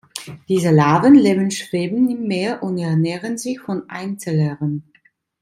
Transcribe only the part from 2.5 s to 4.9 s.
und ernähren sich von Einzellern.